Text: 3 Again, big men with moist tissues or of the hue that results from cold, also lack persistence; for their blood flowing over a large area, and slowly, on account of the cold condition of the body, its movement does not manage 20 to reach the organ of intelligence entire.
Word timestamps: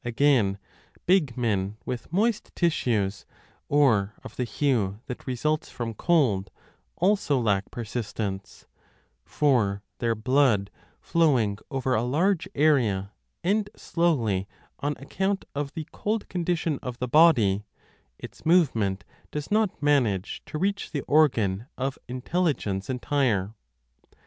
3 0.00 0.08
Again, 0.08 0.58
big 1.04 1.36
men 1.36 1.76
with 1.84 2.10
moist 2.10 2.50
tissues 2.56 3.26
or 3.68 4.14
of 4.24 4.34
the 4.36 4.44
hue 4.44 5.00
that 5.08 5.26
results 5.26 5.68
from 5.68 5.92
cold, 5.92 6.50
also 6.96 7.38
lack 7.38 7.70
persistence; 7.70 8.66
for 9.26 9.82
their 9.98 10.14
blood 10.14 10.70
flowing 11.02 11.58
over 11.70 11.94
a 11.94 12.02
large 12.02 12.48
area, 12.54 13.12
and 13.42 13.68
slowly, 13.76 14.48
on 14.80 14.94
account 14.96 15.44
of 15.54 15.74
the 15.74 15.86
cold 15.92 16.30
condition 16.30 16.78
of 16.82 16.96
the 16.96 17.06
body, 17.06 17.66
its 18.18 18.46
movement 18.46 19.04
does 19.30 19.50
not 19.50 19.82
manage 19.82 20.40
20 20.46 20.46
to 20.52 20.58
reach 20.58 20.90
the 20.92 21.02
organ 21.02 21.66
of 21.76 21.98
intelligence 22.08 22.88
entire. 22.88 23.52